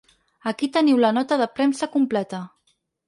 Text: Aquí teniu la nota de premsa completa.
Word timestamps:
Aquí 0.51 0.69
teniu 0.77 1.01
la 1.05 1.11
nota 1.17 1.39
de 1.43 1.49
premsa 1.59 1.89
completa. 1.97 2.41